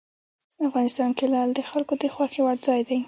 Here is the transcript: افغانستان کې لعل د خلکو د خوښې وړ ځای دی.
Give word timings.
افغانستان 0.67 1.09
کې 1.17 1.25
لعل 1.33 1.49
د 1.55 1.61
خلکو 1.69 1.93
د 2.01 2.03
خوښې 2.13 2.41
وړ 2.43 2.57
ځای 2.67 2.81
دی. 2.89 2.99